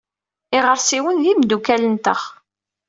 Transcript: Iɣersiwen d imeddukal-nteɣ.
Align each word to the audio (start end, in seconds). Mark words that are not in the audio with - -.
Iɣersiwen 0.57 1.17
d 1.23 1.23
imeddukal-nteɣ. 1.31 2.21